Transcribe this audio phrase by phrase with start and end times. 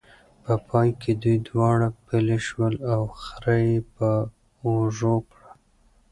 [0.43, 4.09] په پای کې دوی دواړه پلي شول او خر یې په
[4.63, 5.41] اوږو کړ.